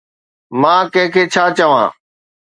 مان 0.61 0.81
ڪنهن 0.93 1.11
کي 1.13 1.23
ڇا 1.33 1.43
چوان؟ 1.57 1.87